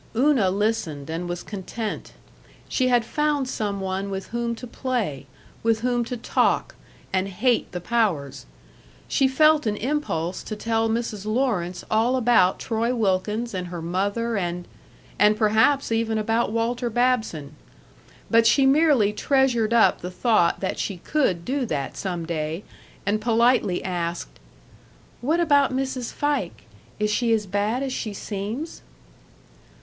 [0.15, 2.13] Una listened and was content;
[2.67, 5.27] she had found some one with whom to play,
[5.61, 6.73] with whom to talk
[7.13, 8.47] and hate the powers....
[9.07, 11.27] She felt an impulse to tell Mrs.
[11.27, 14.67] Lawrence all about Troy Wilkins and her mother and
[15.19, 17.53] and perhaps even about Walter Babson.
[18.27, 22.63] But she merely treasured up the thought that she could do that some day,
[23.05, 24.39] and politely asked:
[25.21, 26.11] "What about Mrs.
[26.11, 26.63] Fike?
[26.97, 28.81] Is she as bad as she seems?"